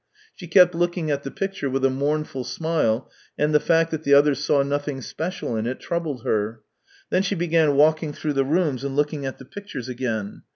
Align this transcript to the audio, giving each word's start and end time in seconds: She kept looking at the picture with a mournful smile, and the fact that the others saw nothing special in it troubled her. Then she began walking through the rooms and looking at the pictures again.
She 0.33 0.47
kept 0.47 0.73
looking 0.73 1.11
at 1.11 1.21
the 1.21 1.29
picture 1.29 1.69
with 1.69 1.85
a 1.85 1.91
mournful 1.91 2.43
smile, 2.43 3.07
and 3.37 3.53
the 3.53 3.59
fact 3.59 3.91
that 3.91 4.01
the 4.01 4.15
others 4.15 4.39
saw 4.43 4.63
nothing 4.63 4.99
special 4.99 5.55
in 5.55 5.67
it 5.67 5.79
troubled 5.79 6.23
her. 6.23 6.61
Then 7.11 7.21
she 7.21 7.35
began 7.35 7.75
walking 7.75 8.11
through 8.11 8.33
the 8.33 8.43
rooms 8.43 8.83
and 8.83 8.95
looking 8.95 9.27
at 9.27 9.37
the 9.37 9.45
pictures 9.45 9.87
again. 9.87 10.41